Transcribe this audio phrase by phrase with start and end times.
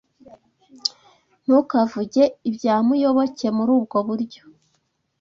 [1.43, 4.41] Ntukavuge ibya Muyoboke muri ubwo buryo.